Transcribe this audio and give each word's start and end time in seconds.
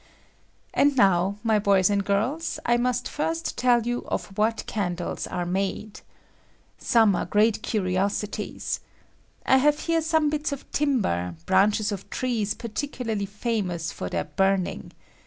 And 0.73 0.97
now, 0.97 1.37
my 1.43 1.59
boys 1.59 1.91
and 1.91 2.03
girls, 2.03 2.57
I 2.65 2.75
must 2.75 3.07
first 3.07 3.55
tell 3.55 3.83
you 3.83 3.99
of 4.07 4.35
what 4.35 4.65
candles 4.65 5.27
are 5.27 5.45
made. 5.45 6.01
Some 6.79 7.15
are 7.15 7.27
great 7.27 7.61
curiosities. 7.61 8.79
I 9.45 9.57
have 9.57 9.81
here 9.81 10.01
some 10.01 10.31
bits 10.31 10.51
of 10.51 10.65
timber, 10.71 11.35
branches 11.45 11.91
of 11.91 12.09
trees 12.09 12.55
particularly 12.55 13.27
famous 13.27 13.91
for 13.91 14.09
their 14.09 14.25
■e 14.25 14.27
13 14.27 14.31
I 14.31 14.33
J 14.33 14.35
CANDLE 14.39 14.57
WOOD. 14.57 14.67
H 14.67 14.93
buming. 14.95 14.97